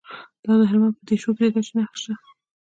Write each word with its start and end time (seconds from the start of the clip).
د 0.43 0.45
هلمند 0.69 0.95
په 0.99 1.03
دیشو 1.07 1.31
کې 1.37 1.43
د 1.45 1.47
ګچ 1.55 1.67
نښې 1.75 1.97
شته. 2.01 2.13